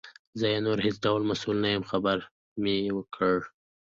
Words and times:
زه 0.39 0.45
یې 0.53 0.59
نور 0.65 0.77
هیڅ 0.85 0.97
ډول 1.05 1.21
مسؤل 1.29 1.57
نه 1.63 1.69
یم 1.75 1.83
خبر 1.91 2.17
مي 2.61 2.75
کړې. 3.15 3.39